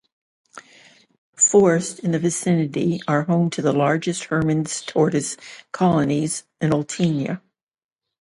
Forests 1.37 1.99
in 1.99 2.09
the 2.09 2.17
vicinity 2.17 3.01
are 3.07 3.21
home 3.25 3.51
to 3.51 3.61
the 3.61 3.71
largest 3.71 4.23
Herman's 4.23 4.81
Tortoise 4.81 5.37
colonies 5.71 6.43
in 6.59 6.71
Oltenia. 6.71 7.39